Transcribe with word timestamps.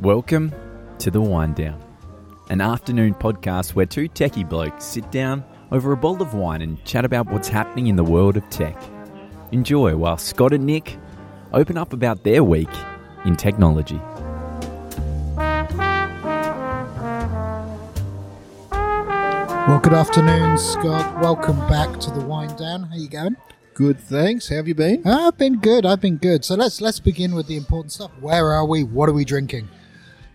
Welcome 0.00 0.54
to 1.00 1.10
The 1.10 1.20
Wind 1.20 1.56
Down, 1.56 1.82
an 2.50 2.60
afternoon 2.60 3.14
podcast 3.14 3.74
where 3.74 3.84
two 3.84 4.08
techie 4.08 4.48
blokes 4.48 4.84
sit 4.84 5.10
down 5.10 5.42
over 5.72 5.90
a 5.90 5.96
bowl 5.96 6.22
of 6.22 6.34
wine 6.34 6.62
and 6.62 6.84
chat 6.84 7.04
about 7.04 7.26
what's 7.32 7.48
happening 7.48 7.88
in 7.88 7.96
the 7.96 8.04
world 8.04 8.36
of 8.36 8.48
tech. 8.48 8.80
Enjoy 9.50 9.96
while 9.96 10.16
Scott 10.16 10.52
and 10.52 10.64
Nick 10.64 10.96
open 11.52 11.76
up 11.76 11.92
about 11.92 12.22
their 12.22 12.44
week 12.44 12.70
in 13.24 13.34
technology. 13.34 14.00
Well, 19.66 19.80
good 19.82 19.94
afternoon, 19.94 20.58
Scott. 20.58 21.20
Welcome 21.20 21.58
back 21.68 21.98
to 21.98 22.12
the 22.12 22.20
Wind 22.20 22.56
Down. 22.56 22.84
How 22.84 22.94
you 22.94 23.08
going? 23.08 23.36
Good, 23.74 23.98
thanks. 23.98 24.48
How 24.48 24.56
have 24.56 24.68
you 24.68 24.76
been? 24.76 25.04
I've 25.04 25.36
been 25.36 25.58
good. 25.58 25.84
I've 25.84 26.00
been 26.00 26.18
good. 26.18 26.44
So 26.44 26.54
let's 26.54 26.80
let's 26.80 27.00
begin 27.00 27.34
with 27.34 27.48
the 27.48 27.56
important 27.56 27.90
stuff. 27.90 28.12
Where 28.20 28.52
are 28.52 28.64
we? 28.64 28.84
What 28.84 29.08
are 29.08 29.12
we 29.12 29.24
drinking? 29.24 29.68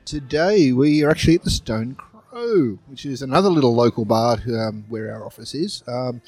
Today 0.06 0.74
we 0.74 1.02
are 1.04 1.10
actually 1.10 1.36
at 1.36 1.44
the 1.44 1.50
Stone 1.50 1.96
Crow, 1.96 2.78
which 2.88 3.06
is 3.06 3.22
another 3.22 3.48
little 3.48 3.74
local 3.74 4.04
bar 4.04 4.38
um, 4.50 4.84
where 4.90 5.14
our 5.14 5.26
office 5.26 5.56
is. 5.56 5.82
Um, 5.88 6.22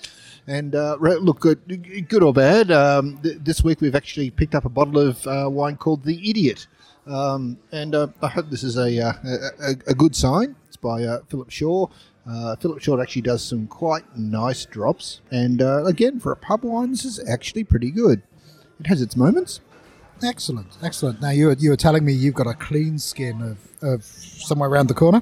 and 0.48 0.76
uh, 0.76 0.96
look, 0.96 1.42
good, 1.42 2.08
good 2.08 2.24
or 2.24 2.32
bad. 2.32 2.72
Um, 2.72 3.20
th- 3.22 3.40
this 3.42 3.66
week 3.66 3.82
we've 3.82 3.96
actually 3.96 4.32
picked 4.32 4.56
up 4.56 4.64
a 4.64 4.70
bottle 4.70 4.98
of 4.98 5.28
uh, 5.28 5.50
wine 5.50 5.76
called 5.76 6.06
the 6.06 6.30
Idiot, 6.30 6.68
um, 7.06 7.58
and 7.74 7.94
uh, 7.94 8.08
I 8.22 8.30
hope 8.30 8.50
this 8.50 8.64
is 8.64 8.78
a, 8.78 8.98
uh, 8.98 9.14
a, 9.60 9.72
a, 9.88 9.94
good 9.94 10.16
sign. 10.16 10.56
It's 10.70 10.78
by 10.78 11.04
uh, 11.04 11.20
Philip 11.28 11.50
Shaw. 11.50 11.88
Uh, 12.26 12.56
Philip 12.56 12.82
Shaw 12.82 13.02
actually 13.02 13.24
does 13.24 13.44
some 13.44 13.68
quite 13.68 14.06
nice 14.18 14.64
drops, 14.66 15.20
and 15.32 15.62
again 15.62 16.22
for 16.22 16.32
a 16.32 16.38
pub 16.38 16.64
wine, 16.64 16.92
this 16.92 17.04
is 17.04 17.20
actually 17.28 17.66
pretty 17.66 17.92
good. 17.92 18.24
It 18.80 18.88
has 18.88 19.02
its 19.02 19.18
moments. 19.18 19.60
Excellent, 20.24 20.78
excellent. 20.82 21.22
Now 21.22 21.32
you 21.32 21.48
were, 21.48 21.54
you 21.54 21.70
were 21.70 21.78
telling 21.78 22.06
me 22.06 22.14
you've 22.14 22.36
got 22.36 22.48
a 22.48 22.54
clean 22.54 22.98
skin 23.00 23.42
of, 23.42 23.84
of 23.84 24.04
somewhere 24.04 24.70
around 24.70 24.88
the 24.88 24.94
corner. 24.94 25.22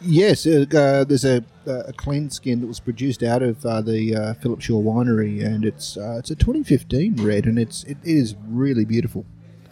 Yes, 0.00 0.46
uh, 0.46 0.66
uh, 0.74 1.04
there's 1.04 1.24
a, 1.24 1.42
a 1.66 1.92
clean 1.92 2.28
skin 2.30 2.60
that 2.60 2.66
was 2.66 2.80
produced 2.80 3.22
out 3.22 3.42
of 3.42 3.64
uh, 3.64 3.80
the 3.80 4.14
uh, 4.14 4.34
Philip 4.34 4.60
Shaw 4.60 4.82
winery, 4.82 5.44
and 5.44 5.64
it's 5.64 5.96
uh, 5.96 6.16
it's 6.18 6.30
a 6.30 6.36
2015 6.36 7.16
red, 7.16 7.46
and 7.46 7.58
it's 7.58 7.82
it 7.84 7.96
is 8.04 8.34
really 8.46 8.84
beautiful. 8.84 9.24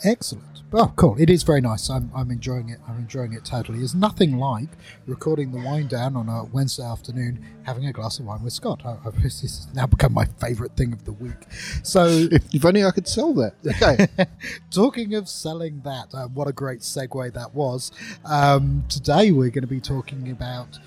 Excellent. 0.03 0.54
Oh, 0.77 0.93
cool. 0.97 1.15
It 1.21 1.31
is 1.31 1.45
very 1.45 1.61
nice. 1.61 1.89
I'm, 1.89 2.11
I'm 2.17 2.33
enjoying 2.33 2.69
it. 2.69 2.81
I'm 2.89 2.99
enjoying 2.99 3.33
it 3.33 3.45
totally. 3.45 3.79
There's 3.79 3.95
nothing 3.95 4.39
like 4.39 4.71
recording 5.07 5.53
the 5.53 5.59
wind 5.59 5.89
down 5.89 6.17
on 6.17 6.29
a 6.29 6.43
Wednesday 6.53 6.83
afternoon, 6.83 7.47
having 7.63 7.87
a 7.87 7.93
glass 7.93 8.19
of 8.19 8.25
wine 8.25 8.43
with 8.43 8.55
Scott. 8.55 8.83
I, 8.85 8.97
I, 9.07 9.11
this 9.23 9.43
has 9.43 9.69
now 9.73 9.87
become 9.87 10.13
my 10.13 10.25
favourite 10.25 10.77
thing 10.77 10.93
of 10.93 11.05
the 11.05 11.13
week. 11.13 11.47
So, 11.85 12.07
If, 12.33 12.53
if 12.53 12.65
only 12.65 12.85
I 12.85 12.91
could 12.91 13.07
sell 13.07 13.33
that. 13.35 13.55
Okay. 13.65 14.09
talking 14.73 15.15
of 15.15 15.29
selling 15.29 15.81
that, 15.85 16.13
uh, 16.13 16.27
what 16.27 16.49
a 16.49 16.53
great 16.53 16.81
segue 16.81 17.33
that 17.33 17.55
was. 17.55 17.93
Um, 18.25 18.85
today 18.89 19.31
we're 19.31 19.51
going 19.51 19.63
to 19.63 19.69
be 19.69 19.81
talking 19.81 20.33
about 20.33 20.81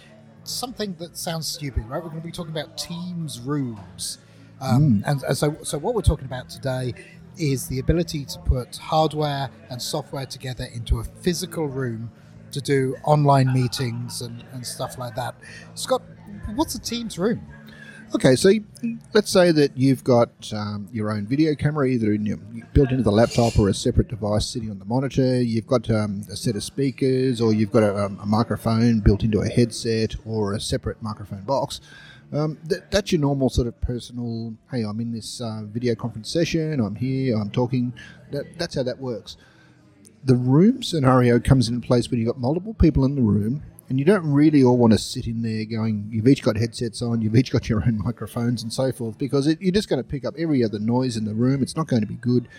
something 0.44 0.96
that 1.00 1.18
sounds 1.18 1.48
stupid, 1.48 1.86
right? 1.86 2.04
We're 2.04 2.10
going 2.10 2.22
to 2.22 2.28
be 2.28 2.34
talking 2.34 2.52
about 2.52 2.78
Teams 2.78 3.40
rooms. 3.40 4.18
Um, 4.60 5.04
and, 5.06 5.24
and 5.24 5.38
so, 5.38 5.56
so 5.64 5.78
what 5.78 5.96
we're 5.96 6.02
talking 6.02 6.26
about 6.26 6.50
today 6.50 6.94
is 7.38 7.68
the 7.68 7.80
ability 7.80 8.26
to 8.26 8.40
put 8.40 8.78
hardware 8.78 9.50
and 9.70 9.82
software 9.82 10.26
together 10.26 10.66
into 10.74 11.00
a 11.00 11.04
physical 11.04 11.68
room 11.68 12.12
to 12.52 12.62
do 12.62 12.96
online 13.04 13.54
meetings 13.54 14.22
and, 14.22 14.44
and 14.54 14.66
stuff 14.66 14.98
like 14.98 15.16
that. 15.16 15.36
Scott, 15.76 16.02
what's 16.56 16.76
a 16.76 16.80
Teams 16.80 17.18
room? 17.18 17.42
Okay, 18.16 18.38
so 18.38 18.52
let's 19.14 19.30
say 19.30 19.52
that 19.52 19.78
you've 19.78 20.02
got 20.02 20.30
um, 20.54 20.88
your 20.94 21.12
own 21.12 21.28
video 21.28 21.54
camera 21.56 21.86
either 21.88 22.14
in 22.14 22.26
your, 22.26 22.38
built 22.74 22.90
into 22.90 23.04
the 23.04 23.12
laptop 23.12 23.60
or 23.60 23.68
a 23.68 23.74
separate 23.74 24.08
device 24.08 24.46
sitting 24.48 24.72
on 24.72 24.80
the 24.80 24.86
monitor. 24.86 25.42
You've 25.42 25.68
got 25.68 25.90
um, 25.90 26.24
a 26.32 26.38
set 26.38 26.56
of 26.56 26.64
speakers, 26.64 27.42
or 27.42 27.54
you've 27.54 27.72
got 27.72 27.84
a, 27.84 28.06
um, 28.06 28.18
a 28.22 28.26
microphone 28.26 29.02
built 29.02 29.24
into 29.24 29.42
a 29.42 29.50
headset 29.50 30.16
or 30.26 30.54
a 30.54 30.60
separate 30.62 31.04
microphone 31.04 31.42
box. 31.42 31.82
Um, 32.34 32.58
th- 32.68 32.84
that's 32.92 33.12
your 33.12 33.22
normal 33.22 33.50
sort 33.50 33.68
of 33.68 33.80
personal. 33.82 34.54
Hey, 34.72 34.84
I'm 34.84 35.00
in 35.00 35.14
this 35.14 35.40
uh, 35.42 35.62
video 35.66 35.96
conference 35.96 36.32
session. 36.32 36.80
I'm 36.80 36.96
here. 36.96 37.38
I'm 37.38 37.50
talking. 37.52 37.94
That, 38.32 38.58
that's 38.58 38.76
how 38.76 38.84
that 38.84 39.00
works. 39.00 39.38
the 40.24 40.36
room 40.36 40.84
scenario 40.84 41.40
comes 41.40 41.70
into 41.70 41.86
place 41.86 42.10
when 42.12 42.20
you've 42.20 42.28
got 42.28 42.40
multiple 42.40 42.74
people 42.74 43.06
in 43.06 43.16
the 43.16 43.22
room 43.22 43.64
and 43.90 43.98
you 44.00 44.06
don't 44.06 44.30
really 44.30 44.64
all 44.64 44.78
want 44.78 44.92
to 44.92 45.00
sit 45.00 45.28
in 45.28 45.42
there 45.42 45.64
going, 45.66 46.10
you've 46.12 46.28
each 46.28 46.44
got 46.44 46.58
headsets 46.58 47.02
on, 47.02 47.22
you've 47.22 47.36
each 47.36 47.52
got 47.52 47.70
your 47.70 47.82
own 47.84 47.98
microphones 48.06 48.62
and 48.62 48.74
so 48.74 48.92
forth, 48.92 49.18
because 49.18 49.48
it, 49.48 49.62
you're 49.62 49.72
just 49.72 49.88
going 49.88 50.02
to 50.02 50.08
pick 50.08 50.26
up 50.26 50.34
every 50.38 50.64
other 50.64 50.80
noise 50.80 51.16
in 51.16 51.26
the 51.26 51.34
room. 51.34 51.62
It's 51.62 51.76
not 51.76 51.88
going 51.88 52.02
to 52.02 52.08
be 52.08 52.16
good. 52.16 52.50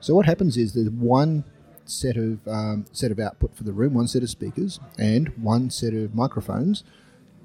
So 0.00 0.14
what 0.14 0.26
happens 0.26 0.56
is 0.56 0.74
there's 0.74 0.90
one 0.90 1.44
set 1.84 2.16
of 2.16 2.46
um, 2.48 2.84
set 2.92 3.10
of 3.10 3.18
output 3.18 3.56
for 3.56 3.64
the 3.64 3.72
room, 3.72 3.94
one 3.94 4.08
set 4.08 4.22
of 4.22 4.30
speakers, 4.30 4.80
and 4.98 5.28
one 5.36 5.70
set 5.70 5.94
of 5.94 6.14
microphones 6.14 6.84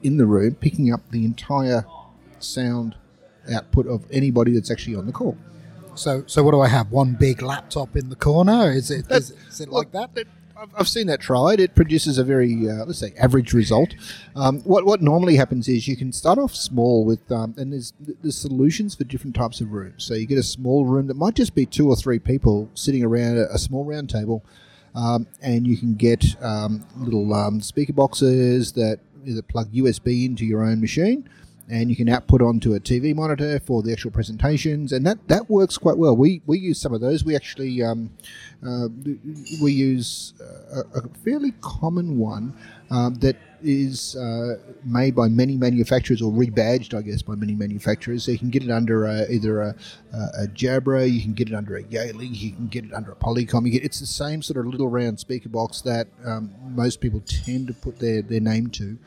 in 0.04 0.18
the 0.18 0.26
room, 0.26 0.56
picking 0.56 0.94
up 0.94 1.02
the 1.12 1.26
entire 1.26 1.86
sound 2.40 2.96
output 3.52 3.88
of 3.88 4.06
anybody 4.12 4.54
that's 4.54 4.72
actually 4.72 4.96
on 4.96 5.06
the 5.06 5.12
call. 5.12 5.38
So, 5.96 6.24
so 6.28 6.44
what 6.44 6.52
do 6.52 6.62
I 6.62 6.68
have? 6.68 6.92
One 6.92 7.16
big 7.20 7.42
laptop 7.42 7.96
in 7.96 8.10
the 8.10 8.16
corner? 8.16 8.72
Is 8.72 8.92
it 8.92 9.12
is, 9.12 9.32
is 9.50 9.62
it 9.62 9.70
like 9.70 9.94
Look, 9.94 10.14
that? 10.14 10.28
I've, 10.62 10.70
I've 10.78 10.88
seen 10.88 11.08
that 11.08 11.20
tried. 11.20 11.60
It 11.60 11.76
produces 11.76 12.18
a 12.18 12.24
very, 12.24 12.70
uh, 12.70 12.86
let's 12.86 13.00
say, 13.00 13.14
average 13.20 13.52
result. 13.52 13.96
Um, 14.36 14.60
what 14.62 14.86
what 14.86 15.02
normally 15.02 15.36
happens 15.36 15.68
is 15.68 15.88
you 15.88 15.98
can 15.98 16.14
start 16.14 16.38
off 16.38 16.56
small 16.56 17.04
with, 17.04 17.32
um, 17.32 17.56
and 17.58 17.74
there's 17.74 17.94
there's 18.00 18.38
solutions 18.38 18.96
for 18.96 19.04
different 19.04 19.36
types 19.36 19.60
of 19.60 19.72
rooms. 19.72 20.04
So 20.04 20.14
you 20.14 20.28
get 20.28 20.38
a 20.38 20.44
small 20.44 20.86
room 20.86 21.08
that 21.08 21.16
might 21.16 21.34
just 21.34 21.56
be 21.56 21.66
two 21.66 21.90
or 21.90 21.96
three 21.96 22.20
people 22.20 22.70
sitting 22.76 23.04
around 23.04 23.38
a, 23.38 23.52
a 23.52 23.58
small 23.58 23.84
round 23.84 24.10
table, 24.10 24.46
um, 24.94 25.26
and 25.42 25.66
you 25.66 25.78
can 25.78 25.96
get 25.96 26.24
um, 26.42 26.86
little 26.96 27.34
um, 27.34 27.60
speaker 27.60 27.94
boxes 27.94 28.72
that 28.74 29.00
either 29.26 29.42
plug 29.42 29.72
USB 29.72 30.26
into 30.26 30.46
your 30.46 30.64
own 30.64 30.82
machine 30.82 31.28
and 31.70 31.90
you 31.90 31.96
can 31.96 32.10
output 32.10 32.42
onto 32.42 32.74
a 32.74 32.80
TV 32.80 33.16
monitor 33.16 33.60
for 33.60 33.82
the 33.82 33.92
actual 33.92 34.12
presentations, 34.12 34.92
and 34.92 35.06
that, 35.06 35.28
that 35.28 35.50
works 35.50 35.78
quite 35.78 35.98
well. 35.98 36.16
We 36.16 36.42
we 36.46 36.60
use 36.60 36.80
some 36.80 36.94
of 36.94 37.02
those. 37.02 37.24
We 37.24 37.36
actually 37.36 37.82
um, 37.82 38.12
uh, 38.66 38.88
we 39.62 39.72
use 39.72 40.34
a, 40.74 41.00
a 41.00 41.08
fairly 41.24 41.54
common 41.62 42.18
one 42.18 42.54
um, 42.90 43.16
that 43.16 43.38
is 43.64 44.16
uh, 44.16 44.56
made 44.84 45.16
by 45.16 45.28
many 45.28 45.56
manufacturers 45.56 46.22
or 46.22 46.32
rebadged, 46.32 46.98
I 46.98 47.02
guess, 47.02 47.22
by 47.22 47.36
many 47.36 47.54
manufacturers. 47.54 48.26
So 48.26 48.32
you 48.32 48.40
can 48.40 48.50
get 48.50 48.64
it 48.64 48.72
under 48.72 49.06
a, 49.06 49.30
either 49.30 49.62
a, 49.62 49.76
a 50.14 50.48
Jabra, 50.48 51.12
you 51.12 51.22
can 51.22 51.34
get 51.34 51.50
it 51.50 51.56
under 51.56 51.78
a 51.78 51.84
Yale, 51.84 52.22
you 52.22 52.52
can 52.52 52.68
get 52.68 52.86
it 52.86 52.94
under 52.94 53.12
a 53.12 53.16
Polycom. 53.16 53.72
Get, 53.72 53.84
it's 53.84 54.00
the 54.00 54.06
same 54.06 54.42
sort 54.42 54.58
of 54.58 54.66
little 54.68 54.90
round 54.90 55.20
speaker 55.20 55.50
box 55.50 55.82
that 55.82 56.08
um, 56.26 56.54
most 56.64 57.02
people 57.02 57.22
tend 57.26 57.68
to 57.68 57.74
put 57.74 58.00
their, 58.00 58.22
their 58.22 58.40
name 58.40 58.70
to, 58.72 58.98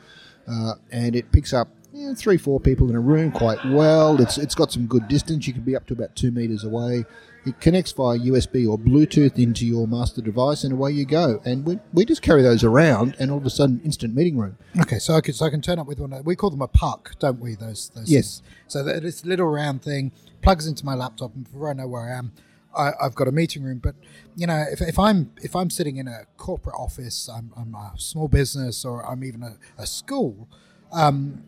uh, 0.49 0.73
and 0.91 1.15
it 1.15 1.31
picks 1.31 1.53
up 1.53 1.69
yeah, 1.95 2.13
three, 2.13 2.37
four 2.37 2.59
people 2.59 2.89
in 2.89 2.95
a 2.95 2.99
room 2.99 3.31
quite 3.31 3.63
well. 3.65 4.19
It's 4.21 4.37
it's 4.37 4.53
got 4.53 4.71
some 4.71 4.85
good 4.85 5.07
distance. 5.07 5.47
You 5.47 5.53
can 5.53 5.63
be 5.63 5.75
up 5.75 5.87
to 5.87 5.93
about 5.93 6.15
two 6.15 6.29
meters 6.29 6.63
away. 6.63 7.05
It 7.45 7.61
connects 7.61 7.91
via 7.93 8.17
USB 8.17 8.67
or 8.67 8.77
Bluetooth 8.77 9.37
into 9.41 9.65
your 9.65 9.87
master 9.87 10.21
device, 10.21 10.63
and 10.63 10.73
away 10.73 10.91
you 10.91 11.05
go. 11.05 11.41
And 11.45 11.65
we, 11.65 11.79
we 11.93 12.03
just 12.03 12.21
carry 12.21 12.41
those 12.41 12.63
around, 12.63 13.15
and 13.17 13.31
all 13.31 13.37
of 13.37 13.45
a 13.45 13.49
sudden, 13.49 13.79
instant 13.85 14.15
meeting 14.15 14.37
room. 14.37 14.57
Okay, 14.81 14.99
so 14.99 15.15
I 15.15 15.21
can 15.21 15.33
so 15.33 15.45
I 15.45 15.49
can 15.49 15.61
turn 15.61 15.79
up 15.79 15.87
with 15.87 15.99
one. 15.99 16.21
We 16.25 16.35
call 16.35 16.49
them 16.49 16.61
a 16.61 16.67
puck, 16.67 17.15
don't 17.19 17.39
we? 17.39 17.55
Those 17.55 17.89
those. 17.95 18.11
Yes. 18.11 18.39
things? 18.39 18.55
So 18.67 18.83
that 18.83 19.01
this 19.03 19.23
little 19.23 19.47
round 19.47 19.81
thing 19.81 20.11
plugs 20.41 20.67
into 20.67 20.83
my 20.83 20.95
laptop, 20.95 21.33
and 21.33 21.45
before 21.45 21.69
I 21.69 21.73
know 21.73 21.87
where 21.87 22.01
I 22.01 22.17
am, 22.17 22.33
I, 22.75 22.91
I've 23.01 23.15
got 23.15 23.29
a 23.29 23.31
meeting 23.31 23.63
room. 23.63 23.79
But 23.79 23.95
you 24.35 24.47
know, 24.47 24.65
if, 24.69 24.81
if 24.81 24.99
I'm 24.99 25.31
if 25.41 25.55
I'm 25.55 25.69
sitting 25.69 25.95
in 25.95 26.09
a 26.09 26.25
corporate 26.35 26.75
office, 26.75 27.29
I'm, 27.29 27.53
I'm 27.55 27.73
a 27.73 27.93
small 27.97 28.27
business, 28.27 28.83
or 28.83 29.05
I'm 29.05 29.23
even 29.23 29.43
a, 29.43 29.57
a 29.77 29.87
school. 29.87 30.49
Um, 30.91 31.43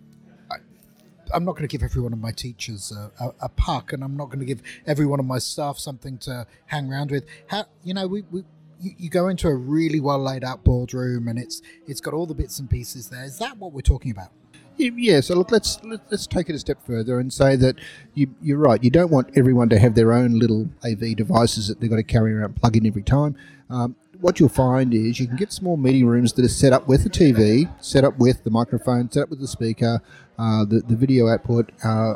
I'm 1.33 1.45
not 1.45 1.53
going 1.53 1.67
to 1.67 1.71
give 1.71 1.83
every 1.83 2.01
one 2.01 2.13
of 2.13 2.19
my 2.19 2.31
teachers 2.31 2.91
a, 2.91 3.11
a, 3.23 3.33
a 3.41 3.49
puck, 3.49 3.93
and 3.93 4.03
I'm 4.03 4.17
not 4.17 4.25
going 4.25 4.39
to 4.39 4.45
give 4.45 4.61
every 4.85 5.05
one 5.05 5.19
of 5.19 5.25
my 5.25 5.39
staff 5.39 5.77
something 5.77 6.17
to 6.19 6.47
hang 6.67 6.91
around 6.91 7.11
with. 7.11 7.25
How 7.47 7.65
you 7.83 7.93
know 7.93 8.07
we. 8.07 8.23
we 8.31 8.43
you, 8.79 8.91
you 8.95 9.09
go 9.09 9.27
into 9.27 9.47
a 9.47 9.55
really 9.55 9.99
well 9.99 10.19
laid 10.19 10.43
out 10.43 10.63
boardroom 10.63 11.27
and 11.27 11.39
it's 11.39 11.63
it's 11.87 11.99
got 11.99 12.13
all 12.13 12.27
the 12.27 12.35
bits 12.35 12.59
and 12.59 12.69
pieces 12.69 13.09
there. 13.09 13.23
Is 13.23 13.39
that 13.39 13.57
what 13.57 13.73
we're 13.73 13.81
talking 13.81 14.11
about? 14.11 14.29
Yeah, 14.77 15.21
so 15.21 15.35
look, 15.35 15.51
let's 15.51 15.79
let- 15.83 16.01
let's 16.11 16.27
take 16.27 16.49
it 16.49 16.55
a 16.55 16.59
step 16.59 16.85
further 16.85 17.19
and 17.19 17.33
say 17.33 17.55
that 17.55 17.75
you, 18.13 18.27
you're 18.41 18.59
right. 18.59 18.83
You 18.83 18.91
don't 18.91 19.11
want 19.11 19.29
everyone 19.35 19.69
to 19.69 19.79
have 19.79 19.95
their 19.95 20.13
own 20.13 20.37
little 20.37 20.69
AV 20.85 21.15
devices 21.15 21.67
that 21.67 21.79
they've 21.79 21.89
got 21.89 21.95
to 21.95 22.03
carry 22.03 22.33
around, 22.33 22.55
plug 22.55 22.77
in 22.77 22.85
every 22.85 23.01
time. 23.01 23.35
Um, 23.69 23.95
what 24.21 24.39
you'll 24.39 24.49
find 24.49 24.93
is 24.93 25.19
you 25.19 25.27
can 25.27 25.35
get 25.35 25.51
small 25.51 25.77
meeting 25.77 26.05
rooms 26.05 26.33
that 26.33 26.45
are 26.45 26.49
set 26.49 26.73
up 26.73 26.87
with 26.87 27.05
a 27.05 27.09
TV, 27.09 27.69
set 27.79 28.03
up 28.03 28.17
with 28.17 28.43
the 28.43 28.49
microphone, 28.49 29.11
set 29.11 29.23
up 29.23 29.29
with 29.29 29.39
the 29.39 29.47
speaker, 29.47 30.01
uh, 30.39 30.65
the 30.65 30.79
the 30.81 30.95
video 30.95 31.27
output. 31.27 31.71
Uh, 31.83 32.15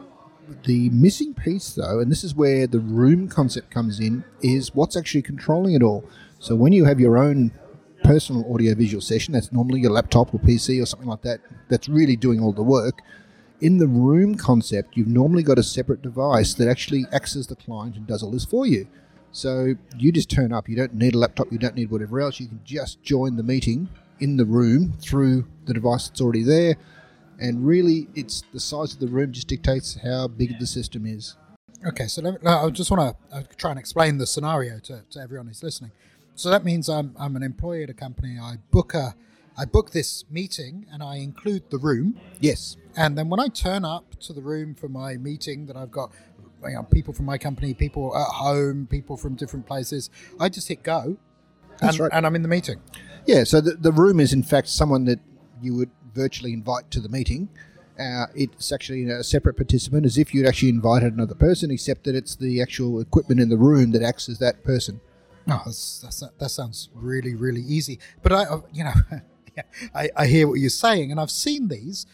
the 0.65 0.89
missing 0.89 1.33
piece, 1.33 1.73
though, 1.73 1.99
and 1.99 2.11
this 2.11 2.23
is 2.23 2.35
where 2.35 2.67
the 2.67 2.79
room 2.79 3.27
concept 3.29 3.69
comes 3.71 3.99
in, 3.99 4.23
is 4.41 4.75
what's 4.75 4.97
actually 4.97 5.21
controlling 5.21 5.73
it 5.73 5.81
all. 5.83 6.03
So 6.39 6.55
when 6.55 6.73
you 6.73 6.85
have 6.85 6.99
your 6.99 7.17
own 7.17 7.51
personal 8.03 8.45
audiovisual 8.51 9.01
session, 9.01 9.33
that's 9.33 9.51
normally 9.51 9.81
your 9.81 9.91
laptop 9.91 10.33
or 10.33 10.39
PC 10.39 10.81
or 10.81 10.85
something 10.85 11.07
like 11.07 11.21
that, 11.21 11.39
that's 11.69 11.87
really 11.89 12.15
doing 12.15 12.39
all 12.39 12.53
the 12.53 12.63
work. 12.63 13.01
In 13.61 13.77
the 13.77 13.87
room 13.87 14.35
concept, 14.35 14.97
you've 14.97 15.07
normally 15.07 15.43
got 15.43 15.59
a 15.59 15.63
separate 15.63 16.01
device 16.01 16.53
that 16.55 16.67
actually 16.67 17.05
acts 17.11 17.35
as 17.35 17.47
the 17.47 17.55
client 17.55 17.95
and 17.95 18.07
does 18.07 18.23
all 18.23 18.31
this 18.31 18.45
for 18.45 18.65
you. 18.65 18.87
So 19.31 19.75
you 19.97 20.11
just 20.11 20.29
turn 20.29 20.51
up. 20.51 20.67
You 20.67 20.75
don't 20.75 20.93
need 20.95 21.15
a 21.15 21.17
laptop. 21.17 21.51
You 21.51 21.57
don't 21.57 21.75
need 21.75 21.89
whatever 21.89 22.19
else. 22.19 22.39
You 22.39 22.47
can 22.47 22.61
just 22.65 23.01
join 23.03 23.37
the 23.37 23.43
meeting 23.43 23.89
in 24.19 24.37
the 24.37 24.45
room 24.45 24.93
through 24.99 25.45
the 25.65 25.73
device 25.73 26.07
that's 26.07 26.21
already 26.21 26.43
there. 26.43 26.75
And 27.39 27.65
really, 27.65 28.07
it's 28.13 28.43
the 28.53 28.59
size 28.59 28.93
of 28.93 28.99
the 28.99 29.07
room 29.07 29.31
just 29.31 29.47
dictates 29.47 29.97
how 30.03 30.27
big 30.27 30.59
the 30.59 30.67
system 30.67 31.05
is. 31.05 31.35
Okay, 31.87 32.05
so 32.07 32.21
me, 32.21 32.31
I 32.45 32.69
just 32.69 32.91
want 32.91 33.17
to 33.31 33.35
uh, 33.35 33.43
try 33.57 33.71
and 33.71 33.79
explain 33.79 34.19
the 34.19 34.27
scenario 34.27 34.79
to, 34.79 35.03
to 35.09 35.19
everyone 35.19 35.47
who's 35.47 35.63
listening. 35.63 35.91
So 36.35 36.49
that 36.49 36.63
means 36.63 36.89
I'm, 36.89 37.15
I'm 37.19 37.35
an 37.35 37.43
employee 37.43 37.83
at 37.83 37.89
a 37.89 37.93
company. 37.93 38.37
I 38.41 38.55
book 38.71 38.93
a 38.93 39.15
I 39.57 39.65
book 39.65 39.91
this 39.91 40.23
meeting 40.29 40.85
and 40.91 41.03
I 41.03 41.17
include 41.17 41.69
the 41.69 41.77
room. 41.77 42.19
Yes. 42.39 42.77
And 42.95 43.17
then 43.17 43.29
when 43.29 43.39
I 43.39 43.47
turn 43.47 43.83
up 43.83 44.19
to 44.21 44.33
the 44.33 44.41
room 44.41 44.73
for 44.75 44.87
my 44.87 45.17
meeting, 45.17 45.65
that 45.65 45.75
I've 45.75 45.91
got 45.91 46.11
you 46.63 46.73
know, 46.73 46.83
people 46.83 47.13
from 47.13 47.25
my 47.25 47.37
company, 47.37 47.73
people 47.73 48.15
at 48.15 48.27
home, 48.27 48.87
people 48.89 49.17
from 49.17 49.35
different 49.35 49.65
places, 49.65 50.09
I 50.39 50.49
just 50.49 50.67
hit 50.67 50.83
go. 50.83 51.17
And, 51.81 51.99
right. 51.99 52.11
and 52.13 52.25
I'm 52.25 52.35
in 52.35 52.43
the 52.43 52.47
meeting. 52.47 52.79
Yeah, 53.25 53.43
so 53.43 53.61
the, 53.61 53.71
the 53.71 53.91
room 53.91 54.19
is 54.19 54.33
in 54.33 54.43
fact 54.43 54.67
someone 54.69 55.05
that 55.05 55.19
you 55.61 55.75
would 55.75 55.91
virtually 56.13 56.53
invite 56.53 56.89
to 56.91 56.99
the 56.99 57.09
meeting. 57.09 57.49
Uh, 57.99 58.27
it's 58.33 58.71
actually 58.71 59.07
a 59.09 59.23
separate 59.23 59.55
participant, 59.55 60.05
as 60.05 60.17
if 60.17 60.33
you'd 60.33 60.47
actually 60.47 60.69
invited 60.69 61.13
another 61.13 61.35
person, 61.35 61.69
except 61.69 62.03
that 62.05 62.15
it's 62.15 62.35
the 62.35 62.61
actual 62.61 62.99
equipment 62.99 63.39
in 63.39 63.49
the 63.49 63.57
room 63.57 63.91
that 63.91 64.01
acts 64.01 64.27
as 64.27 64.39
that 64.39 64.63
person. 64.63 65.01
Oh, 65.47 65.61
that's, 65.65 65.99
that's, 65.99 66.23
that 66.37 66.49
sounds 66.49 66.89
really, 66.93 67.35
really 67.35 67.61
easy. 67.61 67.99
But 68.21 68.33
I, 68.33 68.45
you 68.71 68.83
know, 68.83 68.93
I, 69.95 70.09
I 70.15 70.27
hear 70.27 70.47
what 70.47 70.59
you're 70.59 70.69
saying, 70.69 71.11
and 71.11 71.19
I've 71.19 71.31
seen 71.31 71.67
these, 71.67 72.05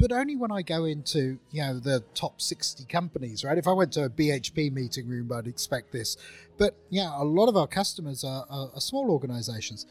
but 0.00 0.12
only 0.12 0.34
when 0.34 0.50
I 0.50 0.62
go 0.62 0.86
into, 0.86 1.38
you 1.50 1.62
know, 1.62 1.78
the 1.78 2.02
top 2.14 2.40
60 2.40 2.86
companies, 2.86 3.44
right? 3.44 3.58
If 3.58 3.68
I 3.68 3.72
went 3.72 3.92
to 3.92 4.04
a 4.04 4.08
BHP 4.08 4.72
meeting 4.72 5.06
room, 5.06 5.30
I'd 5.30 5.46
expect 5.46 5.92
this. 5.92 6.16
But 6.56 6.74
yeah, 6.88 7.10
a 7.14 7.22
lot 7.22 7.48
of 7.48 7.56
our 7.56 7.66
customers 7.66 8.24
are, 8.24 8.46
are, 8.48 8.70
are 8.74 8.80
small 8.80 9.10
organizations. 9.10 9.86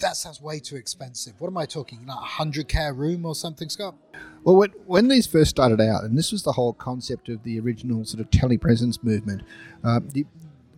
That 0.00 0.16
sounds 0.16 0.42
way 0.42 0.60
too 0.60 0.76
expensive. 0.76 1.34
What 1.38 1.48
am 1.48 1.56
I 1.56 1.64
talking? 1.64 2.04
Like 2.04 2.18
a 2.18 2.20
hundred 2.20 2.68
k 2.68 2.90
room 2.92 3.24
or 3.24 3.34
something, 3.34 3.70
Scott? 3.70 3.94
Well, 4.42 4.56
when, 4.56 4.70
when 4.84 5.08
these 5.08 5.26
first 5.26 5.50
started 5.50 5.80
out, 5.80 6.04
and 6.04 6.18
this 6.18 6.30
was 6.30 6.42
the 6.42 6.52
whole 6.52 6.74
concept 6.74 7.30
of 7.30 7.42
the 7.44 7.58
original 7.60 8.04
sort 8.04 8.20
of 8.20 8.28
telepresence 8.28 9.02
movement, 9.02 9.42
uh, 9.82 10.00
the, 10.12 10.26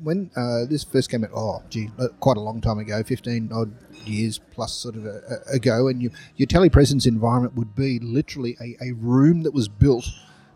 when 0.02 0.30
uh, 0.36 0.64
this 0.68 0.84
first 0.84 1.10
came 1.10 1.24
out, 1.24 1.30
oh, 1.34 1.62
gee, 1.68 1.90
uh, 1.98 2.08
quite 2.20 2.36
a 2.36 2.40
long 2.40 2.60
time 2.60 2.78
ago, 2.78 3.02
15 3.02 3.50
odd 3.52 3.72
years 4.04 4.38
plus 4.52 4.72
sort 4.72 4.96
of 4.96 5.06
a, 5.06 5.20
a, 5.50 5.56
ago, 5.56 5.88
and 5.88 6.02
you, 6.02 6.10
your 6.36 6.46
telepresence 6.46 7.06
environment 7.06 7.54
would 7.54 7.74
be 7.74 7.98
literally 7.98 8.56
a, 8.60 8.76
a 8.82 8.92
room 8.92 9.42
that 9.42 9.52
was 9.52 9.68
built 9.68 10.08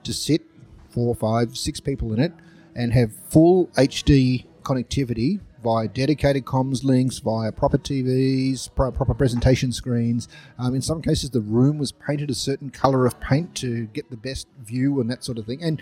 to 0.05 0.13
sit 0.13 0.43
four, 0.91 1.15
five, 1.15 1.57
six 1.57 1.81
people 1.81 2.13
in 2.13 2.21
it 2.21 2.33
and 2.75 2.93
have 2.93 3.13
full 3.29 3.67
HD 3.69 4.45
connectivity 4.63 5.41
via 5.63 5.89
dedicated 5.89 6.45
comms 6.45 6.85
links, 6.85 7.19
via 7.19 7.53
proper 7.53 7.79
TVs, 7.79 8.75
pro- 8.75 8.91
proper 8.91 9.15
presentation 9.15 9.73
screens. 9.73 10.29
Um, 10.59 10.75
in 10.75 10.83
some 10.83 11.03
cases, 11.03 11.31
the 11.31 11.41
room 11.41 11.79
was 11.79 11.93
painted 11.93 12.31
a 12.31 12.35
certain 12.35 12.71
color 12.71 13.07
of 13.07 13.21
paint 13.21 13.55
to 13.57 13.87
get 13.89 14.11
the 14.11 14.17
best 14.17 14.49
view 14.59 15.01
and 15.01 15.11
that 15.11 15.25
sort 15.25 15.39
of 15.39 15.47
thing. 15.47 15.63
And 15.63 15.81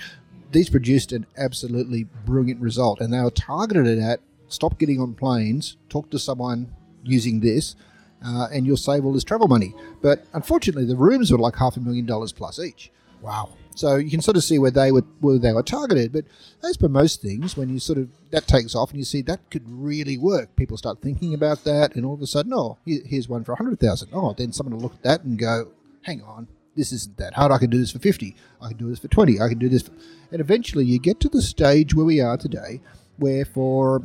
these 0.51 0.71
produced 0.71 1.13
an 1.13 1.27
absolutely 1.37 2.05
brilliant 2.25 2.61
result, 2.61 3.01
and 3.01 3.13
they 3.13 3.21
were 3.21 3.31
targeted 3.31 3.99
at 3.99 4.21
stop 4.49 4.79
getting 4.79 5.01
on 5.01 5.15
planes, 5.15 5.77
talk 5.89 6.11
to 6.11 6.19
someone 6.19 6.75
using 7.05 7.41
this, 7.41 7.77
uh, 8.25 8.49
and 8.53 8.67
you'll 8.67 8.77
save 8.77 9.05
all 9.05 9.13
this 9.13 9.25
travel 9.25 9.49
money. 9.49 9.75
But 10.03 10.25
unfortunately, 10.33 10.85
the 10.85 10.97
rooms 10.97 11.31
were 11.31 11.39
like 11.39 11.57
half 11.57 11.77
a 11.77 11.81
million 11.81 12.07
dollars 12.07 12.33
plus 12.33 12.59
each. 12.59 12.91
Wow. 13.21 13.51
So 13.75 13.95
you 13.95 14.11
can 14.11 14.21
sort 14.21 14.37
of 14.37 14.43
see 14.43 14.59
where 14.59 14.73
they 14.73 14.91
were 14.91 15.05
where 15.21 15.39
they 15.39 15.53
were 15.53 15.63
targeted. 15.63 16.13
But 16.13 16.25
as 16.65 16.77
per 16.77 16.89
most 16.89 17.23
things, 17.23 17.57
when 17.57 17.69
you 17.69 17.79
sort 17.79 17.99
of 17.99 18.09
that 18.31 18.49
takes 18.49 18.75
off 18.75 18.91
and 18.91 18.99
you 18.99 19.05
see 19.05 19.23
that 19.23 19.51
could 19.51 19.63
really 19.69 20.19
work, 20.19 20.57
people 20.57 20.77
start 20.77 21.01
thinking 21.01 21.33
about 21.33 21.63
that, 21.65 21.95
and 21.95 22.05
all 22.05 22.15
of 22.15 22.23
a 22.23 22.27
sudden, 22.27 22.53
oh, 22.55 22.79
here's 22.85 23.29
one 23.29 23.45
for 23.45 23.53
a 23.53 23.57
hundred 23.57 23.79
thousand. 23.79 24.09
Oh, 24.13 24.35
then 24.37 24.53
someone 24.53 24.75
will 24.75 24.83
look 24.83 24.95
at 24.95 25.03
that 25.05 25.23
and 25.23 25.39
go, 25.39 25.69
hang 26.03 26.23
on, 26.23 26.49
this 26.77 26.93
isn't 26.93 27.17
that 27.17 27.35
hard. 27.35 27.53
I 27.53 27.59
can 27.59 27.71
do 27.71 27.79
this 27.79 27.91
for 27.91 27.99
50. 27.99 28.37
I 28.61 28.69
can 28.69 28.77
do 28.77 28.89
this 28.89 28.99
for 28.99 29.09
20. 29.09 29.41
I 29.41 29.49
can 29.49 29.59
do 29.59 29.69
this. 29.69 29.83
For... 29.83 29.93
And 30.31 30.41
eventually 30.41 30.85
you 30.85 30.99
get 30.99 31.21
to 31.21 31.29
the 31.29 31.43
stage 31.43 31.95
where 31.95 32.07
we 32.07 32.21
are 32.21 32.37
today, 32.37 32.81
where 33.17 33.45
for 33.45 34.03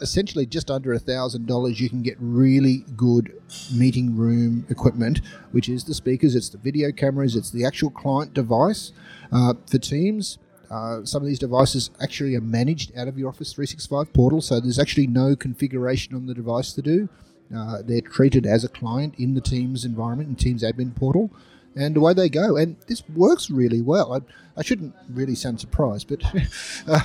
essentially 0.00 0.44
just 0.44 0.70
under 0.70 0.92
a 0.92 0.98
thousand 0.98 1.46
dollars 1.46 1.80
you 1.80 1.88
can 1.88 2.02
get 2.02 2.16
really 2.20 2.84
good 2.96 3.32
meeting 3.74 4.14
room 4.14 4.66
equipment 4.68 5.22
which 5.52 5.70
is 5.70 5.84
the 5.84 5.94
speakers 5.94 6.34
it's 6.34 6.50
the 6.50 6.58
video 6.58 6.92
cameras 6.92 7.34
it's 7.34 7.50
the 7.50 7.64
actual 7.64 7.88
client 7.88 8.34
device 8.34 8.92
uh, 9.32 9.54
for 9.66 9.78
teams 9.78 10.38
uh, 10.70 11.02
some 11.04 11.22
of 11.22 11.26
these 11.26 11.38
devices 11.38 11.90
actually 12.02 12.34
are 12.34 12.42
managed 12.42 12.94
out 12.96 13.08
of 13.08 13.18
your 13.18 13.28
office 13.28 13.54
365 13.54 14.12
portal 14.12 14.42
so 14.42 14.60
there's 14.60 14.78
actually 14.78 15.06
no 15.06 15.34
configuration 15.34 16.14
on 16.14 16.26
the 16.26 16.34
device 16.34 16.72
to 16.74 16.82
do 16.82 17.08
uh, 17.54 17.82
they're 17.84 18.00
treated 18.00 18.46
as 18.46 18.64
a 18.64 18.68
client 18.68 19.14
in 19.18 19.34
the 19.34 19.40
Teams 19.40 19.84
environment, 19.84 20.28
and 20.28 20.38
Teams 20.38 20.62
admin 20.62 20.94
portal, 20.94 21.30
and 21.76 21.96
away 21.96 22.14
they 22.14 22.28
go. 22.28 22.56
And 22.56 22.76
this 22.86 23.02
works 23.08 23.50
really 23.50 23.82
well. 23.82 24.14
I, 24.14 24.20
I 24.56 24.62
shouldn't 24.62 24.94
really 25.08 25.34
sound 25.34 25.60
surprised, 25.60 26.08
but 26.08 26.22
uh, 26.86 27.00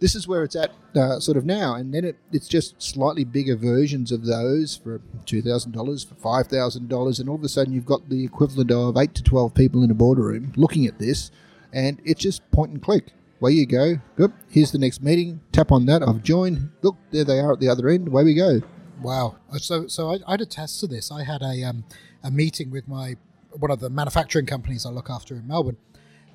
this 0.00 0.14
is 0.14 0.28
where 0.28 0.44
it's 0.44 0.56
at 0.56 0.72
uh, 0.94 1.18
sort 1.20 1.36
of 1.36 1.46
now. 1.46 1.74
And 1.74 1.94
then 1.94 2.04
it, 2.04 2.16
it's 2.32 2.48
just 2.48 2.80
slightly 2.82 3.24
bigger 3.24 3.56
versions 3.56 4.12
of 4.12 4.26
those 4.26 4.76
for 4.76 5.00
$2,000, 5.24 6.08
for 6.08 6.14
$5,000, 6.14 7.20
and 7.20 7.28
all 7.28 7.34
of 7.34 7.44
a 7.44 7.48
sudden 7.48 7.72
you've 7.72 7.86
got 7.86 8.08
the 8.08 8.24
equivalent 8.24 8.70
of 8.70 8.96
8 8.96 9.14
to 9.14 9.22
12 9.22 9.54
people 9.54 9.82
in 9.82 9.90
a 9.90 9.94
boardroom 9.94 10.52
looking 10.56 10.86
at 10.86 10.98
this, 10.98 11.30
and 11.72 12.00
it's 12.04 12.20
just 12.20 12.48
point 12.50 12.72
and 12.72 12.82
click. 12.82 13.12
Away 13.40 13.52
you 13.52 13.64
go. 13.64 13.94
Good. 14.16 14.34
Here's 14.50 14.70
the 14.70 14.78
next 14.78 15.02
meeting. 15.02 15.40
Tap 15.50 15.72
on 15.72 15.86
that. 15.86 16.06
I've 16.06 16.22
joined. 16.22 16.72
Look, 16.82 16.96
there 17.10 17.24
they 17.24 17.40
are 17.40 17.54
at 17.54 17.60
the 17.60 17.70
other 17.70 17.88
end. 17.88 18.08
Away 18.08 18.24
we 18.24 18.34
go. 18.34 18.60
Wow. 19.02 19.36
So 19.58 19.86
so 19.86 20.12
I, 20.12 20.18
I'd 20.26 20.40
attest 20.40 20.80
to 20.80 20.86
this. 20.86 21.10
I 21.10 21.24
had 21.24 21.42
a 21.42 21.64
um, 21.64 21.84
a 22.22 22.30
meeting 22.30 22.70
with 22.70 22.86
my 22.86 23.16
one 23.52 23.70
of 23.70 23.80
the 23.80 23.90
manufacturing 23.90 24.46
companies 24.46 24.86
I 24.86 24.90
look 24.90 25.10
after 25.10 25.34
in 25.34 25.46
Melbourne, 25.46 25.78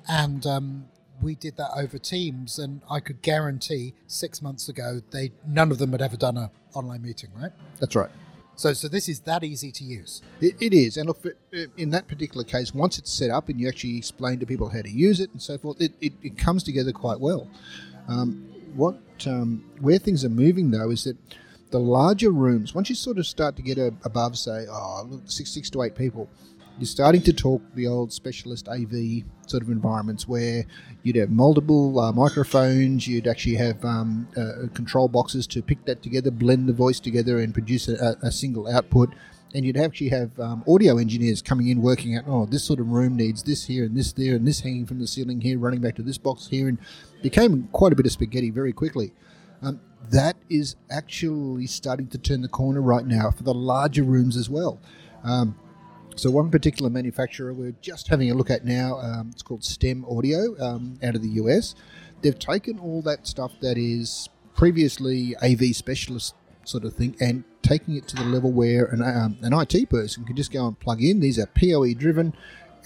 and 0.08 0.46
um, 0.46 0.88
we 1.22 1.34
did 1.34 1.56
that 1.56 1.70
over 1.76 1.98
Teams, 1.98 2.58
and 2.58 2.82
I 2.90 3.00
could 3.00 3.22
guarantee 3.22 3.94
six 4.06 4.42
months 4.42 4.68
ago 4.68 5.00
they 5.10 5.32
none 5.46 5.70
of 5.70 5.78
them 5.78 5.92
had 5.92 6.02
ever 6.02 6.16
done 6.16 6.36
a 6.36 6.50
online 6.74 7.02
meeting, 7.02 7.30
right? 7.40 7.52
That's 7.80 7.96
right. 7.96 8.10
So, 8.58 8.72
so 8.72 8.88
this 8.88 9.06
is 9.06 9.20
that 9.20 9.44
easy 9.44 9.70
to 9.70 9.84
use. 9.84 10.22
it, 10.40 10.54
it 10.60 10.72
is, 10.72 10.96
and 10.96 11.06
look, 11.06 11.22
in 11.76 11.90
that 11.90 12.08
particular 12.08 12.42
case, 12.42 12.72
once 12.72 12.98
it's 12.98 13.12
set 13.12 13.30
up 13.30 13.50
and 13.50 13.60
you 13.60 13.68
actually 13.68 13.98
explain 13.98 14.38
to 14.38 14.46
people 14.46 14.70
how 14.70 14.80
to 14.80 14.90
use 14.90 15.20
it 15.20 15.30
and 15.30 15.42
so 15.42 15.58
forth, 15.58 15.78
it, 15.78 15.92
it, 16.00 16.14
it 16.22 16.38
comes 16.38 16.62
together 16.62 16.90
quite 16.90 17.20
well. 17.20 17.48
Um, 18.08 18.48
what 18.74 18.96
um, 19.26 19.64
where 19.80 19.98
things 19.98 20.24
are 20.24 20.30
moving 20.30 20.70
though 20.70 20.90
is 20.90 21.04
that 21.04 21.16
the 21.70 21.80
larger 21.80 22.30
rooms, 22.30 22.74
once 22.74 22.88
you 22.88 22.94
sort 22.94 23.18
of 23.18 23.26
start 23.26 23.56
to 23.56 23.62
get 23.62 23.78
above, 23.78 24.38
say, 24.38 24.66
oh, 24.70 25.06
look, 25.08 25.22
six, 25.26 25.50
six 25.50 25.70
to 25.70 25.82
eight 25.82 25.94
people, 25.94 26.28
you're 26.78 26.86
starting 26.86 27.22
to 27.22 27.32
talk 27.32 27.62
the 27.74 27.86
old 27.86 28.12
specialist 28.12 28.68
AV 28.68 29.24
sort 29.46 29.62
of 29.62 29.70
environments 29.70 30.28
where 30.28 30.66
you'd 31.02 31.16
have 31.16 31.30
multiple 31.30 31.98
uh, 31.98 32.12
microphones, 32.12 33.08
you'd 33.08 33.26
actually 33.26 33.54
have 33.54 33.82
um, 33.84 34.28
uh, 34.36 34.68
control 34.74 35.08
boxes 35.08 35.46
to 35.46 35.62
pick 35.62 35.84
that 35.86 36.02
together, 36.02 36.30
blend 36.30 36.68
the 36.68 36.74
voice 36.74 37.00
together, 37.00 37.38
and 37.38 37.54
produce 37.54 37.88
a, 37.88 38.16
a 38.22 38.30
single 38.30 38.68
output. 38.68 39.14
And 39.54 39.64
you'd 39.64 39.78
actually 39.78 40.10
have 40.10 40.38
um, 40.38 40.64
audio 40.68 40.98
engineers 40.98 41.40
coming 41.40 41.68
in 41.68 41.80
working 41.80 42.14
out, 42.14 42.24
oh, 42.26 42.44
this 42.44 42.64
sort 42.64 42.78
of 42.78 42.88
room 42.88 43.16
needs 43.16 43.42
this 43.42 43.64
here 43.64 43.84
and 43.84 43.96
this 43.96 44.12
there 44.12 44.34
and 44.34 44.46
this 44.46 44.60
hanging 44.60 44.84
from 44.84 44.98
the 44.98 45.06
ceiling 45.06 45.40
here, 45.40 45.58
running 45.58 45.80
back 45.80 45.94
to 45.96 46.02
this 46.02 46.18
box 46.18 46.48
here, 46.48 46.68
and 46.68 46.78
became 47.22 47.68
quite 47.72 47.92
a 47.92 47.96
bit 47.96 48.04
of 48.04 48.12
spaghetti 48.12 48.50
very 48.50 48.72
quickly. 48.72 49.12
Um, 49.62 49.80
that 50.10 50.36
is 50.48 50.76
actually 50.90 51.66
starting 51.66 52.06
to 52.08 52.18
turn 52.18 52.42
the 52.42 52.48
corner 52.48 52.80
right 52.80 53.04
now 53.04 53.30
for 53.30 53.42
the 53.42 53.54
larger 53.54 54.04
rooms 54.04 54.36
as 54.36 54.48
well. 54.48 54.80
Um, 55.24 55.56
so 56.14 56.30
one 56.30 56.50
particular 56.50 56.90
manufacturer 56.90 57.52
we're 57.52 57.74
just 57.82 58.08
having 58.08 58.30
a 58.30 58.34
look 58.34 58.50
at 58.50 58.64
now, 58.64 58.98
um, 59.00 59.30
it's 59.32 59.42
called 59.42 59.64
STEM 59.64 60.04
Audio 60.08 60.56
um, 60.60 60.98
out 61.02 61.14
of 61.14 61.22
the 61.22 61.28
US. 61.42 61.74
They've 62.22 62.38
taken 62.38 62.78
all 62.78 63.02
that 63.02 63.26
stuff 63.26 63.52
that 63.60 63.76
is 63.76 64.28
previously 64.54 65.36
AV 65.42 65.76
specialist 65.76 66.34
sort 66.64 66.84
of 66.84 66.94
thing 66.94 67.14
and 67.20 67.44
taking 67.62 67.96
it 67.96 68.08
to 68.08 68.16
the 68.16 68.24
level 68.24 68.50
where 68.50 68.86
an, 68.86 69.02
um, 69.02 69.36
an 69.42 69.52
IT 69.52 69.90
person 69.90 70.24
can 70.24 70.34
just 70.36 70.52
go 70.52 70.66
and 70.66 70.78
plug 70.80 71.02
in. 71.02 71.20
These 71.20 71.38
are 71.38 71.46
PoE 71.46 71.94
driven 71.94 72.34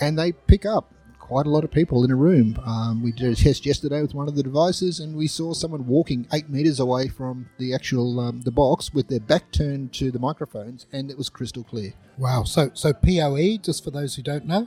and 0.00 0.18
they 0.18 0.32
pick 0.32 0.66
up 0.66 0.92
quite 1.30 1.46
a 1.46 1.50
lot 1.50 1.62
of 1.62 1.70
people 1.70 2.02
in 2.02 2.10
a 2.10 2.16
room. 2.16 2.58
Um, 2.66 3.04
we 3.04 3.12
did 3.12 3.30
a 3.30 3.36
test 3.36 3.64
yesterday 3.64 4.02
with 4.02 4.14
one 4.14 4.26
of 4.26 4.34
the 4.34 4.42
devices, 4.42 4.98
and 4.98 5.14
we 5.14 5.28
saw 5.28 5.52
someone 5.52 5.86
walking 5.86 6.26
eight 6.32 6.50
meters 6.50 6.80
away 6.80 7.06
from 7.06 7.48
the 7.56 7.72
actual 7.72 8.18
um, 8.18 8.40
the 8.40 8.50
box 8.50 8.92
with 8.92 9.06
their 9.06 9.20
back 9.20 9.52
turned 9.52 9.92
to 9.92 10.10
the 10.10 10.18
microphones, 10.18 10.86
and 10.92 11.08
it 11.08 11.16
was 11.16 11.30
crystal 11.30 11.62
clear. 11.62 11.92
Wow! 12.18 12.42
So 12.42 12.72
so 12.74 12.92
PoE, 12.92 13.58
just 13.62 13.84
for 13.84 13.92
those 13.92 14.16
who 14.16 14.22
don't 14.22 14.44
know, 14.44 14.66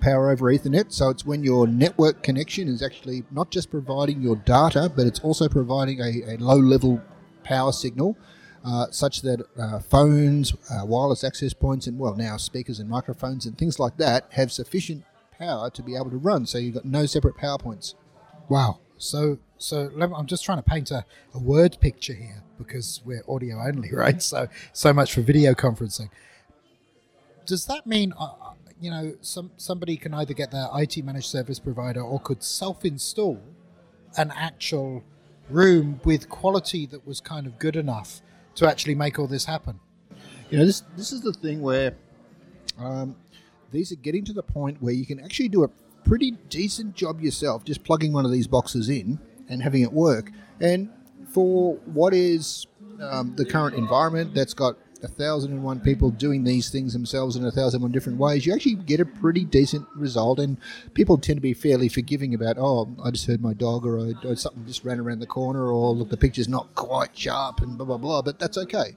power 0.00 0.30
over 0.30 0.46
Ethernet. 0.46 0.92
So 0.92 1.08
it's 1.08 1.26
when 1.26 1.42
your 1.42 1.66
network 1.66 2.22
connection 2.22 2.68
is 2.68 2.84
actually 2.84 3.24
not 3.32 3.50
just 3.50 3.68
providing 3.68 4.22
your 4.22 4.36
data, 4.36 4.88
but 4.94 5.08
it's 5.08 5.18
also 5.18 5.48
providing 5.48 6.00
a, 6.00 6.34
a 6.34 6.36
low 6.36 6.56
level 6.56 7.02
power 7.42 7.72
signal. 7.72 8.16
Uh, 8.64 8.86
such 8.90 9.22
that 9.22 9.40
uh, 9.60 9.78
phones, 9.80 10.52
uh, 10.70 10.84
wireless 10.84 11.24
access 11.24 11.52
points, 11.52 11.88
and 11.88 11.98
well, 11.98 12.14
now 12.14 12.36
speakers 12.36 12.78
and 12.78 12.88
microphones 12.88 13.44
and 13.46 13.58
things 13.58 13.80
like 13.80 13.96
that 13.96 14.26
have 14.30 14.50
sufficient 14.50 15.04
power 15.38 15.70
to 15.70 15.82
be 15.82 15.96
able 15.96 16.10
to 16.10 16.16
run. 16.16 16.46
So 16.46 16.58
you've 16.58 16.74
got 16.74 16.84
no 16.84 17.06
separate 17.06 17.36
power 17.36 17.58
points. 17.58 17.94
Wow. 18.48 18.80
So 18.98 19.38
so 19.58 19.90
I'm 20.00 20.26
just 20.26 20.44
trying 20.44 20.58
to 20.58 20.62
paint 20.62 20.90
a, 20.90 21.04
a 21.34 21.38
word 21.38 21.78
picture 21.80 22.14
here 22.14 22.42
because 22.58 23.00
we're 23.04 23.22
audio 23.28 23.58
only, 23.60 23.90
right? 23.92 24.22
So 24.22 24.48
so 24.72 24.92
much 24.92 25.14
for 25.14 25.20
video 25.20 25.54
conferencing. 25.54 26.10
Does 27.46 27.66
that 27.66 27.86
mean, 27.86 28.12
uh, 28.18 28.24
uh, 28.24 28.52
you 28.80 28.90
know, 28.90 29.14
some 29.20 29.50
somebody 29.56 29.96
can 29.96 30.12
either 30.14 30.34
get 30.34 30.50
their 30.50 30.68
IT 30.74 31.02
managed 31.04 31.28
service 31.28 31.58
provider 31.58 32.00
or 32.00 32.20
could 32.20 32.42
self-install 32.42 33.40
an 34.16 34.32
actual 34.34 35.04
room 35.48 36.00
with 36.04 36.28
quality 36.28 36.86
that 36.86 37.06
was 37.06 37.20
kind 37.20 37.46
of 37.46 37.58
good 37.58 37.76
enough 37.76 38.20
to 38.56 38.68
actually 38.68 38.94
make 38.94 39.18
all 39.18 39.28
this 39.28 39.44
happen? 39.44 39.78
You 40.50 40.58
know, 40.58 40.64
this 40.66 40.82
this 40.96 41.12
is 41.12 41.20
the 41.20 41.32
thing 41.32 41.62
where 41.62 41.94
um, 42.78 43.16
these 43.72 43.92
are 43.92 43.96
getting 43.96 44.24
to 44.24 44.32
the 44.32 44.42
point 44.42 44.82
where 44.82 44.94
you 44.94 45.06
can 45.06 45.20
actually 45.20 45.48
do 45.48 45.64
a 45.64 45.68
pretty 46.04 46.32
decent 46.48 46.94
job 46.94 47.20
yourself, 47.20 47.64
just 47.64 47.84
plugging 47.84 48.12
one 48.12 48.24
of 48.24 48.30
these 48.30 48.46
boxes 48.46 48.88
in 48.88 49.18
and 49.48 49.62
having 49.62 49.82
it 49.82 49.92
work. 49.92 50.30
And 50.60 50.90
for 51.28 51.74
what 51.84 52.14
is 52.14 52.66
um, 53.00 53.34
the 53.36 53.44
current 53.44 53.76
environment 53.76 54.34
that's 54.34 54.54
got 54.54 54.76
a 55.02 55.08
thousand 55.08 55.52
and 55.52 55.62
one 55.62 55.80
people 55.80 56.10
doing 56.10 56.44
these 56.44 56.70
things 56.70 56.92
themselves 56.92 57.36
in 57.36 57.44
a 57.44 57.50
thousand 57.50 57.78
and 57.78 57.82
one 57.82 57.92
different 57.92 58.18
ways, 58.18 58.46
you 58.46 58.54
actually 58.54 58.74
get 58.74 59.00
a 59.00 59.04
pretty 59.04 59.44
decent 59.44 59.86
result. 59.94 60.38
And 60.38 60.56
people 60.94 61.18
tend 61.18 61.36
to 61.36 61.42
be 61.42 61.54
fairly 61.54 61.88
forgiving 61.88 62.34
about, 62.34 62.56
oh, 62.58 62.94
I 63.04 63.10
just 63.10 63.26
heard 63.26 63.42
my 63.42 63.52
dog 63.52 63.84
or, 63.84 64.14
or 64.24 64.36
something 64.36 64.64
just 64.66 64.84
ran 64.84 65.00
around 65.00 65.20
the 65.20 65.26
corner 65.26 65.70
or 65.70 65.94
look, 65.94 66.08
the 66.08 66.16
picture's 66.16 66.48
not 66.48 66.74
quite 66.74 67.16
sharp 67.16 67.60
and 67.60 67.76
blah, 67.76 67.86
blah, 67.86 67.98
blah. 67.98 68.22
But 68.22 68.38
that's 68.38 68.56
okay. 68.58 68.96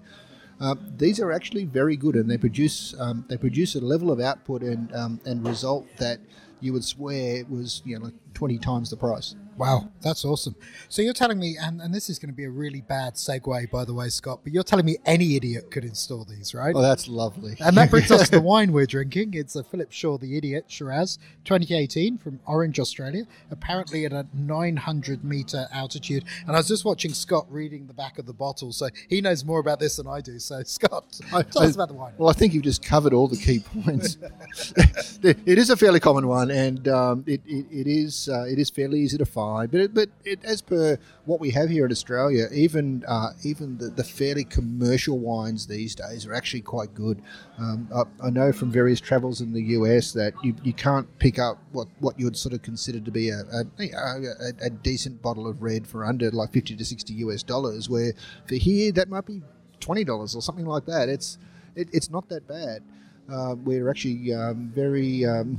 Uh, 0.59 0.75
these 0.97 1.19
are 1.19 1.31
actually 1.31 1.63
very 1.63 1.95
good, 1.95 2.15
and 2.15 2.29
they 2.29 2.37
produce 2.37 2.93
um, 2.99 3.25
they 3.29 3.37
produce 3.37 3.75
a 3.75 3.79
level 3.79 4.11
of 4.11 4.19
output 4.19 4.61
and 4.61 4.93
um, 4.93 5.21
and 5.25 5.45
result 5.45 5.87
that 5.97 6.19
you 6.61 6.73
would 6.73 6.83
swear 6.83 7.37
it 7.37 7.49
was 7.49 7.81
you 7.85 7.97
know 7.97 8.05
like 8.05 8.13
twenty 8.33 8.57
times 8.57 8.89
the 8.89 8.97
price. 8.97 9.35
Wow, 9.57 9.89
that's 9.99 10.23
awesome. 10.23 10.55
So 10.87 11.01
you're 11.01 11.11
telling 11.11 11.37
me, 11.37 11.57
and, 11.61 11.81
and 11.81 11.93
this 11.93 12.09
is 12.09 12.17
going 12.17 12.29
to 12.29 12.35
be 12.35 12.45
a 12.45 12.49
really 12.49 12.79
bad 12.79 13.15
segue, 13.15 13.69
by 13.69 13.83
the 13.83 13.93
way, 13.93 14.07
Scott, 14.07 14.39
but 14.41 14.53
you're 14.53 14.63
telling 14.63 14.85
me 14.85 14.95
any 15.05 15.35
idiot 15.35 15.69
could 15.69 15.83
install 15.83 16.23
these, 16.23 16.53
right? 16.53 16.73
Oh, 16.73 16.81
that's 16.81 17.09
lovely. 17.09 17.57
And 17.59 17.75
that 17.75 17.89
brings 17.89 18.09
us 18.09 18.29
to 18.29 18.31
the 18.31 18.41
wine 18.53 18.71
we're 18.71 18.85
drinking. 18.85 19.33
It's 19.33 19.57
a 19.57 19.63
Philip 19.65 19.91
Shaw 19.91 20.17
the 20.17 20.37
Idiot 20.37 20.63
Shiraz 20.69 21.17
2018 21.43 22.19
from 22.19 22.39
Orange, 22.45 22.79
Australia, 22.79 23.25
apparently 23.51 24.05
at 24.05 24.13
a 24.13 24.25
900 24.33 25.25
meter 25.25 25.67
altitude. 25.73 26.23
And 26.47 26.55
I 26.55 26.59
was 26.59 26.69
just 26.69 26.85
watching 26.85 27.13
Scott 27.13 27.45
reading 27.49 27.85
the 27.85 27.93
back 27.93 28.17
of 28.17 28.25
the 28.25 28.33
bottle, 28.33 28.71
so 28.71 28.87
he 29.09 29.19
knows 29.19 29.43
more 29.43 29.59
about 29.59 29.81
this 29.81 29.97
than 29.97 30.07
I 30.07 30.21
do. 30.21 30.39
So, 30.39 30.63
Scott, 30.63 31.19
I- 31.33 31.41
tell 31.43 31.63
I- 31.63 31.65
us 31.65 31.75
about 31.75 31.89
the 31.89 31.95
wine. 31.95 32.13
Well, 32.17 32.29
I 32.29 32.33
think 32.33 32.53
you've 32.53 32.63
just 32.63 32.81
covered 32.81 33.11
all 33.13 33.27
the 33.27 33.35
key 33.35 33.59
points. 33.59 34.17
it 35.21 35.57
is 35.57 35.69
a 35.69 35.75
fairly 35.75 35.99
common 35.99 36.25
and 36.51 36.87
um, 36.87 37.23
it, 37.27 37.41
it, 37.45 37.65
it 37.71 37.87
is 37.87 38.29
uh, 38.29 38.43
it 38.43 38.59
is 38.59 38.69
fairly 38.69 38.99
easy 38.99 39.17
to 39.17 39.25
find. 39.25 39.71
But 39.71 39.81
it, 39.81 39.93
but 39.93 40.09
it, 40.23 40.43
as 40.43 40.61
per 40.61 40.97
what 41.25 41.39
we 41.39 41.51
have 41.51 41.69
here 41.69 41.85
in 41.85 41.91
Australia, 41.91 42.47
even 42.53 43.03
uh, 43.07 43.31
even 43.43 43.77
the, 43.77 43.89
the 43.89 44.03
fairly 44.03 44.43
commercial 44.43 45.19
wines 45.19 45.67
these 45.67 45.95
days 45.95 46.25
are 46.25 46.33
actually 46.33 46.61
quite 46.61 46.93
good. 46.93 47.21
Um, 47.57 47.89
I, 47.93 48.27
I 48.27 48.29
know 48.29 48.51
from 48.51 48.71
various 48.71 48.99
travels 48.99 49.41
in 49.41 49.53
the 49.53 49.61
US 49.61 50.11
that 50.13 50.33
you, 50.43 50.55
you 50.63 50.73
can't 50.73 51.07
pick 51.19 51.39
up 51.39 51.57
what, 51.71 51.87
what 51.99 52.19
you 52.19 52.25
would 52.25 52.37
sort 52.37 52.53
of 52.53 52.61
consider 52.61 52.99
to 52.99 53.11
be 53.11 53.29
a, 53.29 53.41
a, 53.51 53.65
a, 53.79 54.65
a 54.65 54.69
decent 54.69 55.21
bottle 55.21 55.47
of 55.47 55.61
red 55.61 55.85
for 55.87 56.05
under 56.05 56.31
like 56.31 56.53
fifty 56.53 56.75
to 56.75 56.85
sixty 56.85 57.13
US 57.25 57.43
dollars. 57.43 57.89
Where 57.89 58.13
for 58.47 58.55
here 58.55 58.91
that 58.93 59.09
might 59.09 59.25
be 59.25 59.41
twenty 59.79 60.03
dollars 60.03 60.35
or 60.35 60.41
something 60.41 60.65
like 60.65 60.85
that. 60.85 61.09
It's 61.09 61.37
it, 61.75 61.89
it's 61.93 62.09
not 62.09 62.29
that 62.29 62.47
bad. 62.47 62.83
Uh, 63.31 63.55
we're 63.55 63.89
actually 63.89 64.33
um, 64.33 64.71
very 64.73 65.25
um, 65.25 65.57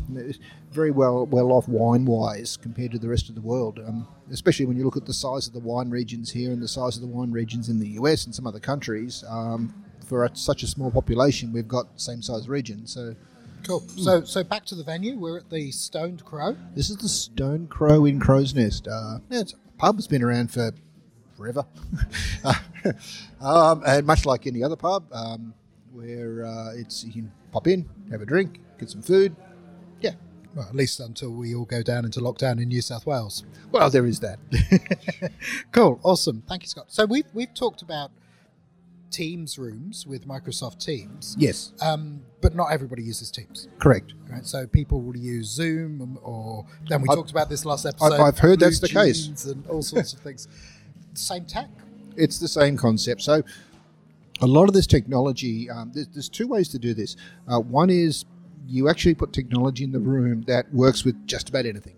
very 0.71 0.91
well 0.91 1.27
well 1.27 1.53
off 1.53 1.69
wine 1.69 2.05
wise 2.05 2.57
compared 2.57 2.93
to 2.93 2.99
the 2.99 3.09
rest 3.09 3.29
of 3.29 3.35
the 3.35 3.41
world. 3.41 3.79
Um, 3.79 4.07
especially 4.31 4.67
when 4.67 4.77
you 4.77 4.85
look 4.85 4.97
at 4.97 5.07
the 5.07 5.15
size 5.15 5.47
of 5.47 5.53
the 5.53 5.61
wine 5.61 5.91
regions 5.91 6.31
here 6.31 6.53
and 6.53 6.63
the 6.63 6.69
size 6.69 6.97
of 6.97 7.03
the 7.03 7.09
wine 7.09 7.31
regions 7.31 7.69
in 7.69 7.79
the 7.79 7.89
US 8.01 8.27
and 8.27 8.35
some 8.35 8.47
other 8.47 8.61
countries. 8.61 9.25
Um, 9.29 9.75
for 10.07 10.25
a, 10.25 10.35
such 10.35 10.65
a 10.65 10.67
small 10.67 10.91
population, 10.91 11.53
we've 11.53 11.69
got 11.69 12.01
same 12.01 12.21
size 12.21 12.49
regions. 12.49 12.93
So 12.93 13.15
Cool. 13.65 13.81
So, 13.97 14.25
so 14.25 14.43
back 14.43 14.65
to 14.67 14.75
the 14.75 14.83
venue. 14.83 15.17
We're 15.17 15.39
at 15.39 15.51
the 15.51 15.71
Stoned 15.71 16.25
Crow. 16.25 16.57
this 16.75 16.91
is 16.91 16.97
the 16.97 17.09
Stone 17.09 17.69
Crow 17.69 18.05
in 18.05 18.19
Crow's 18.19 18.55
Nest. 18.55 18.89
Uh, 18.89 19.19
yeah, 19.29 19.41
it's 19.41 19.53
a 19.53 19.57
pub. 19.79 19.99
It's 19.99 20.07
been 20.07 20.23
around 20.23 20.51
for 20.51 20.73
forever, 21.37 21.65
um, 23.41 23.83
and 23.87 24.07
much 24.07 24.27
like 24.27 24.47
any 24.47 24.63
other 24.63 24.77
pub, 24.77 25.07
um, 25.13 25.55
where 25.93 26.45
uh, 26.47 26.73
it's 26.75 27.05
you 27.05 27.13
can 27.13 27.33
pop 27.53 27.67
in, 27.67 27.89
have 28.11 28.21
a 28.23 28.27
drink, 28.27 28.61
get 28.79 28.91
some 28.91 29.03
food. 29.03 29.35
Yeah, 30.01 30.13
Well, 30.55 30.67
at 30.69 30.75
least 30.75 30.99
until 31.01 31.31
we 31.31 31.55
all 31.55 31.65
go 31.65 31.83
down 31.83 32.05
into 32.05 32.21
lockdown 32.21 32.61
in 32.61 32.69
New 32.69 32.81
South 32.83 33.07
Wales. 33.07 33.45
well, 33.73 33.91
there 33.91 34.07
is 34.07 34.21
that. 34.21 34.39
Cool. 35.73 36.01
Awesome. 36.03 36.43
Thank 36.49 36.63
you, 36.63 36.69
Scott. 36.69 36.87
So 36.89 37.05
we've 37.07 37.27
we've 37.35 37.53
talked 37.55 37.83
about 37.83 38.11
Teams 39.11 39.59
rooms 39.59 40.07
with 40.07 40.27
Microsoft 40.27 40.79
Teams, 40.85 41.35
yes, 41.39 41.73
um, 41.83 42.23
but 42.41 42.55
not 42.55 42.67
everybody 42.73 43.03
uses 43.03 43.31
Teams. 43.31 43.67
correct. 43.81 44.15
Right, 44.29 44.47
so 44.47 44.67
people 44.69 45.01
will 45.03 45.17
use 45.17 45.49
Zoom, 45.49 46.17
or 46.23 46.65
then 46.89 47.03
we 47.03 47.09
I've- 47.09 47.17
talked 47.17 47.31
about 47.33 47.49
this 47.49 47.65
last 47.65 47.87
episode. 47.87 48.13
I've 48.21 48.39
heard 48.39 48.61
that's 48.61 48.79
the 48.79 48.89
case. 48.89 49.27
And 49.47 49.67
all 49.67 49.83
sorts 49.83 50.13
of 50.13 50.21
things. 50.21 50.47
Same 51.15 51.45
tech. 51.45 51.69
It's 52.17 52.39
the 52.39 52.47
same 52.49 52.77
concept. 52.77 53.23
So, 53.23 53.43
a 54.41 54.47
lot 54.47 54.69
of 54.69 54.75
this 54.75 54.87
technology, 54.87 55.69
um, 55.71 55.93
there's, 55.95 56.09
there's 56.09 56.29
two 56.29 56.49
ways 56.49 56.69
to 56.71 56.79
do 56.79 56.95
this. 56.95 57.17
Uh, 57.49 57.61
one 57.61 57.91
is 57.91 58.25
you 58.67 58.89
actually 58.89 59.15
put 59.15 59.33
technology 59.33 59.85
in 59.85 59.93
the 59.93 59.99
room 59.99 60.43
that 60.43 60.73
works 60.73 61.05
with 61.05 61.27
just 61.27 61.49
about 61.49 61.67
anything. 61.67 61.97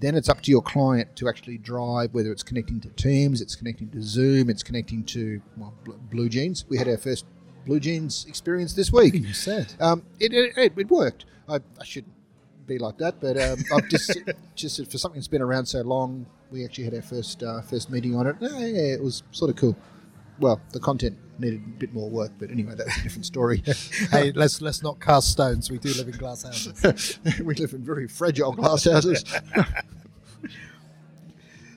Then 0.00 0.16
it's 0.16 0.28
up 0.28 0.40
to 0.42 0.50
your 0.50 0.62
client 0.62 1.14
to 1.16 1.28
actually 1.28 1.58
drive 1.58 2.12
whether 2.12 2.32
it's 2.32 2.42
connecting 2.42 2.80
to 2.80 2.88
Teams, 2.90 3.40
it's 3.40 3.54
connecting 3.54 3.88
to 3.90 4.02
Zoom, 4.02 4.50
it's 4.50 4.62
connecting 4.62 5.04
to 5.04 5.40
well, 5.56 5.74
Bl- 5.84 5.92
Blue 6.10 6.28
Jeans. 6.28 6.64
We 6.68 6.76
had 6.76 6.88
our 6.88 6.96
first 6.96 7.24
Blue 7.66 7.78
Jeans 7.78 8.24
experience 8.26 8.72
this 8.72 8.92
week. 8.92 9.14
You 9.14 9.32
said. 9.32 9.72
Um, 9.78 10.02
it, 10.18 10.32
it, 10.32 10.56
it, 10.56 10.72
it 10.76 10.90
worked. 10.90 11.26
I, 11.48 11.56
I 11.80 11.84
shouldn't 11.84 12.14
be 12.66 12.78
like 12.78 12.98
that, 12.98 13.20
but 13.20 13.40
um, 13.40 13.62
I've 13.72 13.88
just 13.88 14.18
just 14.56 14.90
for 14.90 14.98
something 14.98 15.20
that's 15.20 15.28
been 15.28 15.42
around 15.42 15.66
so 15.66 15.82
long, 15.82 16.26
we 16.50 16.64
actually 16.64 16.84
had 16.84 16.94
our 16.94 17.02
first 17.02 17.42
uh, 17.42 17.60
first 17.62 17.90
meeting 17.90 18.16
on 18.16 18.26
it. 18.26 18.36
Yeah, 18.40 18.58
yeah, 18.58 18.94
it 18.94 19.02
was 19.02 19.22
sort 19.30 19.50
of 19.50 19.56
cool. 19.56 19.76
Well, 20.38 20.60
the 20.72 20.80
content 20.80 21.18
needed 21.38 21.62
a 21.64 21.78
bit 21.78 21.92
more 21.92 22.08
work, 22.08 22.32
but 22.38 22.50
anyway, 22.50 22.74
that's 22.76 22.96
a 22.98 23.02
different 23.02 23.26
story. 23.26 23.62
hey, 24.10 24.32
let's 24.32 24.60
let's 24.60 24.82
not 24.82 25.00
cast 25.00 25.30
stones. 25.30 25.70
We 25.70 25.78
do 25.78 25.92
live 25.94 26.08
in 26.08 26.16
glass 26.16 26.42
houses. 26.42 27.18
we 27.44 27.54
live 27.54 27.72
in 27.72 27.84
very 27.84 28.08
fragile 28.08 28.52
glass 28.52 28.84
houses. 28.84 29.24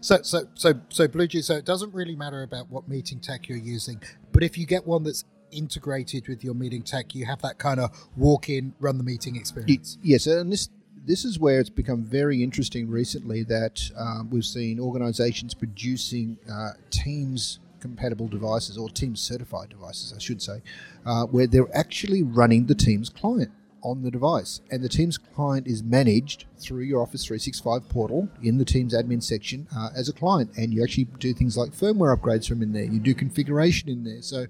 So 0.05 0.21
so 0.21 0.47
so 0.53 0.73
so 0.89 1.07
Blue 1.07 1.25
Jeans. 1.25 1.47
So 1.47 1.55
it 1.55 1.65
doesn't 1.65 1.91
really 1.91 2.15
matter 2.15 2.43
about 2.43 2.69
what 2.69 2.87
meeting 2.87 3.19
tech 3.19 3.49
you're 3.49 3.57
using, 3.57 4.03
but 4.33 4.43
if 4.43 4.55
you 4.55 4.67
get 4.67 4.85
one 4.85 5.01
that's 5.01 5.23
integrated 5.49 6.27
with 6.27 6.43
your 6.43 6.53
meeting 6.53 6.83
tech, 6.83 7.15
you 7.15 7.25
have 7.25 7.41
that 7.41 7.57
kind 7.57 7.79
of 7.79 7.89
walk 8.15 8.47
in, 8.47 8.75
run 8.79 8.99
the 8.99 9.03
meeting 9.03 9.35
experience. 9.35 9.97
yes, 10.03 10.27
and 10.27 10.51
this 10.51 10.69
this 11.05 11.25
is 11.25 11.39
where 11.39 11.59
it's 11.59 11.71
become 11.71 12.03
very 12.03 12.43
interesting 12.43 12.87
recently 12.87 13.41
that 13.45 13.81
um, 13.97 14.29
we've 14.29 14.45
seen 14.45 14.79
organisations 14.79 15.55
producing 15.55 16.37
uh, 16.51 16.73
Teams 16.91 17.57
compatible 17.85 18.27
devices 18.27 18.77
or 18.77 18.89
Teams 18.89 19.21
certified 19.21 19.69
devices, 19.69 20.13
I 20.15 20.19
should 20.19 20.41
say, 20.41 20.61
uh, 21.05 21.25
where 21.25 21.47
they're 21.47 21.75
actually 21.75 22.23
running 22.23 22.65
the 22.65 22.75
Teams 22.75 23.09
client 23.09 23.51
on 23.83 24.01
the 24.01 24.09
device, 24.09 24.61
and 24.71 24.83
the 24.83 24.89
Teams 24.89 25.17
client 25.19 25.67
is 25.67 25.83
managed 25.83 26.45
through 26.57 26.81
your 26.81 27.03
Office 27.03 27.23
365 27.25 27.87
portal 27.87 28.27
in 28.41 28.57
the 28.57 28.65
Teams 28.65 28.95
admin 28.95 29.21
section 29.21 29.67
uh, 29.77 29.89
as 29.95 30.09
a 30.09 30.13
client, 30.13 30.49
and 30.57 30.73
you 30.73 30.83
actually 30.83 31.07
do 31.19 31.33
things 31.33 31.55
like 31.55 31.69
firmware 31.69 32.17
upgrades 32.17 32.47
from 32.47 32.63
in 32.63 32.73
there. 32.73 32.85
You 32.85 32.99
do 32.99 33.13
configuration 33.13 33.87
in 33.87 34.03
there, 34.03 34.23
so 34.23 34.47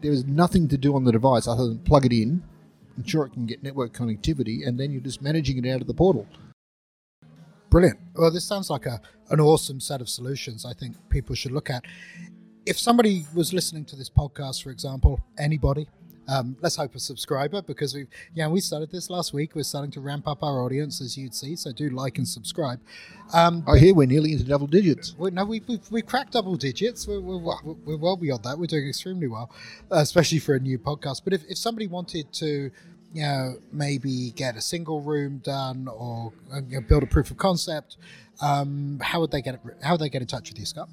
there 0.00 0.12
is 0.12 0.24
nothing 0.24 0.68
to 0.68 0.78
do 0.78 0.96
on 0.96 1.04
the 1.04 1.12
device 1.12 1.46
other 1.46 1.68
than 1.68 1.80
plug 1.80 2.06
it 2.06 2.12
in, 2.12 2.42
ensure 2.96 3.26
it 3.26 3.34
can 3.34 3.44
get 3.44 3.62
network 3.62 3.92
connectivity, 3.92 4.66
and 4.66 4.80
then 4.80 4.90
you're 4.90 5.02
just 5.02 5.20
managing 5.20 5.62
it 5.62 5.70
out 5.70 5.82
of 5.82 5.86
the 5.86 5.94
portal. 5.94 6.26
Brilliant. 7.72 8.00
Well, 8.14 8.30
this 8.30 8.44
sounds 8.44 8.68
like 8.68 8.84
a 8.84 9.00
an 9.30 9.40
awesome 9.40 9.80
set 9.80 10.02
of 10.02 10.08
solutions. 10.08 10.66
I 10.66 10.74
think 10.74 10.94
people 11.08 11.34
should 11.34 11.52
look 11.52 11.70
at. 11.70 11.84
If 12.64 12.78
somebody 12.78 13.26
was 13.34 13.52
listening 13.52 13.84
to 13.86 13.96
this 13.96 14.08
podcast, 14.08 14.62
for 14.62 14.70
example, 14.70 15.20
anybody, 15.36 15.88
um, 16.28 16.56
let's 16.60 16.76
hope 16.76 16.94
a 16.94 17.00
subscriber 17.00 17.60
because 17.60 17.92
we, 17.92 18.06
yeah, 18.34 18.46
we 18.46 18.60
started 18.60 18.92
this 18.92 19.10
last 19.10 19.32
week. 19.32 19.56
We're 19.56 19.64
starting 19.64 19.90
to 19.92 20.00
ramp 20.00 20.28
up 20.28 20.44
our 20.44 20.62
audience, 20.62 21.00
as 21.00 21.18
you'd 21.18 21.34
see. 21.34 21.56
So 21.56 21.72
do 21.72 21.90
like 21.90 22.18
and 22.18 22.28
subscribe. 22.28 22.78
Um, 23.34 23.64
I 23.66 23.78
hear 23.78 23.92
we're 23.94 24.06
nearly 24.06 24.32
into 24.32 24.44
double 24.44 24.68
digits. 24.68 25.16
we, 25.18 25.32
no, 25.32 25.44
we, 25.44 25.60
we've, 25.66 25.90
we've 25.90 26.06
cracked 26.06 26.34
double 26.34 26.54
digits. 26.54 27.08
We're, 27.08 27.20
we're, 27.20 27.38
we're, 27.38 27.74
we're 27.84 27.96
well 27.96 28.16
beyond 28.16 28.44
that. 28.44 28.56
We're 28.56 28.66
doing 28.66 28.88
extremely 28.88 29.26
well, 29.26 29.50
uh, 29.90 29.96
especially 29.96 30.38
for 30.38 30.54
a 30.54 30.60
new 30.60 30.78
podcast. 30.78 31.22
But 31.24 31.32
if, 31.32 31.42
if 31.48 31.58
somebody 31.58 31.88
wanted 31.88 32.32
to, 32.34 32.70
you 33.12 33.22
know, 33.22 33.56
maybe 33.72 34.30
get 34.36 34.56
a 34.56 34.60
single 34.60 35.00
room 35.00 35.38
done 35.38 35.88
or 35.88 36.32
uh, 36.54 36.60
you 36.68 36.80
know, 36.80 36.86
build 36.86 37.02
a 37.02 37.06
proof 37.06 37.32
of 37.32 37.38
concept, 37.38 37.96
um, 38.40 39.00
how 39.02 39.20
would 39.20 39.32
they 39.32 39.42
get 39.42 39.54
it, 39.54 39.60
how 39.82 39.94
would 39.94 40.00
they 40.00 40.08
get 40.08 40.22
in 40.22 40.28
touch 40.28 40.50
with 40.50 40.58
you, 40.60 40.66
Scott? 40.66 40.88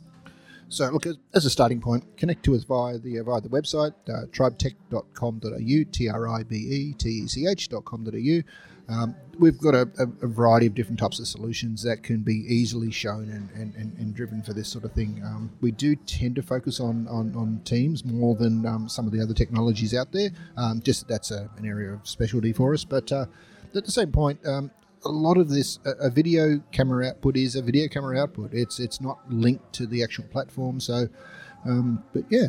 So, 0.69 0.89
look, 0.89 1.05
as- 1.05 1.45
a 1.45 1.49
starting 1.49 1.81
point, 1.81 2.05
connect 2.15 2.43
to 2.45 2.55
us 2.55 2.63
via 2.63 2.97
the 2.97 3.19
via 3.19 3.41
the 3.41 3.49
website, 3.49 3.93
uh, 4.07 4.27
tribetech.com.au, 4.27 5.91
T 5.91 6.09
R 6.09 6.27
I 6.27 6.43
B 6.43 6.55
E 6.55 6.93
T 6.93 7.09
E 7.09 7.27
C 7.27 7.47
H.com.au. 7.47 8.41
Um, 8.89 9.15
we've 9.38 9.59
got 9.59 9.75
a, 9.75 9.88
a, 9.99 10.25
a 10.25 10.27
variety 10.27 10.65
of 10.65 10.73
different 10.73 10.99
types 10.99 11.19
of 11.19 11.27
solutions 11.27 11.83
that 11.83 12.01
can 12.01 12.21
be 12.21 12.43
easily 12.47 12.89
shown 12.91 13.29
and, 13.29 13.49
and, 13.51 13.75
and, 13.75 13.95
and 13.99 14.15
driven 14.15 14.41
for 14.41 14.53
this 14.53 14.67
sort 14.67 14.83
of 14.83 14.93
thing. 14.93 15.21
Um, 15.23 15.51
we 15.61 15.71
do 15.71 15.95
tend 15.95 16.35
to 16.38 16.41
focus 16.41 16.79
on, 16.79 17.07
on, 17.07 17.35
on 17.35 17.61
Teams 17.65 18.03
more 18.03 18.35
than 18.35 18.65
um, 18.65 18.89
some 18.89 19.05
of 19.05 19.11
the 19.11 19.21
other 19.21 19.35
technologies 19.35 19.93
out 19.93 20.11
there, 20.11 20.31
um, 20.57 20.81
just 20.81 21.07
that's 21.07 21.29
a, 21.29 21.49
an 21.57 21.67
area 21.67 21.93
of 21.93 22.07
specialty 22.07 22.51
for 22.51 22.73
us. 22.73 22.83
But 22.83 23.11
uh, 23.11 23.27
at 23.75 23.85
the 23.85 23.91
same 23.91 24.11
point, 24.11 24.39
um, 24.45 24.71
a 25.05 25.09
lot 25.09 25.37
of 25.37 25.49
this 25.49 25.79
a, 25.85 26.09
video 26.09 26.61
camera 26.71 27.07
output 27.07 27.37
is 27.37 27.55
a 27.55 27.61
video 27.61 27.87
camera 27.87 28.19
output. 28.19 28.53
It's 28.53 28.79
it's 28.79 29.01
not 29.01 29.19
linked 29.31 29.73
to 29.73 29.85
the 29.85 30.03
actual 30.03 30.25
platform. 30.25 30.79
So, 30.79 31.07
um, 31.65 32.03
but 32.13 32.23
yeah, 32.29 32.47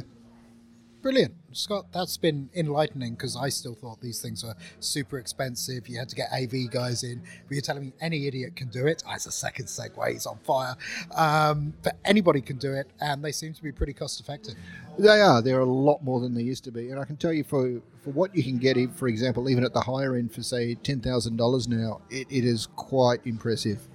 Brilliant. 1.03 1.35
Scott, 1.53 1.87
that's 1.93 2.19
been 2.19 2.51
enlightening 2.55 3.15
because 3.15 3.35
I 3.35 3.49
still 3.49 3.75
thought 3.75 4.03
these 4.03 4.21
things 4.21 4.45
were 4.45 4.55
super 4.81 5.19
expensive. 5.19 5.89
You 5.89 5.99
had 5.99 6.11
to 6.11 6.17
get 6.17 6.29
AV 6.31 6.71
guys 6.71 7.03
in, 7.05 7.23
but 7.49 7.55
you're 7.55 7.63
telling 7.63 7.83
me 7.83 7.93
any 8.03 8.27
idiot 8.27 8.55
can 8.55 8.69
do 8.69 8.87
it. 8.87 9.03
Oh, 9.09 9.13
it's 9.15 9.25
a 9.25 9.33
second 9.33 9.67
segue, 9.67 10.13
he's 10.13 10.27
on 10.27 10.39
fire. 10.45 10.77
Um, 11.17 11.73
but 11.83 11.97
anybody 12.05 12.43
can 12.43 12.59
do 12.59 12.75
it, 12.75 12.87
and 13.01 13.25
they 13.25 13.33
seem 13.33 13.55
to 13.55 13.63
be 13.63 13.73
pretty 13.73 13.95
cost 13.95 14.21
effective. 14.21 14.55
They 14.99 15.21
are. 15.23 15.41
They're 15.41 15.61
a 15.61 15.65
lot 15.65 16.05
more 16.05 16.21
than 16.21 16.35
they 16.35 16.43
used 16.43 16.65
to 16.65 16.71
be, 16.71 16.91
and 16.91 17.01
I 17.01 17.05
can 17.07 17.17
tell 17.17 17.33
you 17.33 17.45
for 17.45 17.81
for 18.03 18.11
what 18.11 18.35
you 18.35 18.43
can 18.43 18.59
get, 18.59 18.77
for 18.95 19.09
example, 19.09 19.49
even 19.49 19.65
at 19.65 19.75
the 19.75 19.81
higher 19.81 20.17
end 20.17 20.35
for 20.35 20.43
say 20.43 20.75
ten 20.75 21.01
thousand 21.01 21.37
dollars 21.37 21.67
now, 21.67 22.03
it, 22.11 22.27
it 22.31 22.45
is 22.45 22.67
quite 22.77 23.21
impressive. 23.27 23.89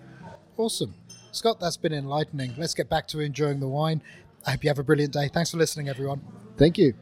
Awesome. 0.58 0.96
Scott, 1.32 1.60
that's 1.60 1.78
been 1.78 1.94
enlightening. 1.94 2.54
Let's 2.58 2.74
get 2.74 2.90
back 2.90 3.08
to 3.10 3.20
enjoying 3.20 3.60
the 3.60 3.68
wine. 3.68 4.02
I 4.48 4.52
hope 4.52 4.64
you 4.64 4.70
have 4.70 4.80
a 4.80 4.84
brilliant 4.84 5.14
day. 5.14 5.28
Thanks 5.28 5.52
for 5.52 5.58
listening, 5.58 5.90
everyone. 5.90 6.22
Thank 6.58 6.78
you. 6.78 6.94